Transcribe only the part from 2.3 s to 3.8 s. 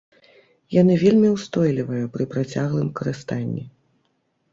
працяглым карыстанні.